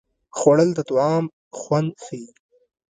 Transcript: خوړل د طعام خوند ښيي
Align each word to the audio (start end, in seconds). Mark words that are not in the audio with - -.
خوړل 0.37 0.69
د 0.75 0.79
طعام 0.89 1.25
خوند 1.59 1.91
ښيي 2.03 2.25